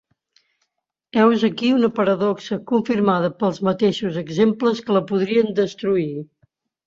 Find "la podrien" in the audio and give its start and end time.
4.99-5.53